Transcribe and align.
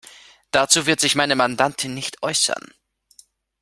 Dazu 0.49 0.87
wird 0.87 0.99
sich 0.99 1.13
meine 1.13 1.35
Mandantin 1.35 1.93
nicht 1.93 2.23
äußern. 2.23 2.73